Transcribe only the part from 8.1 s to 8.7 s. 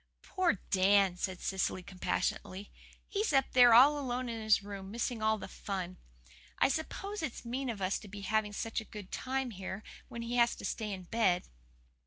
having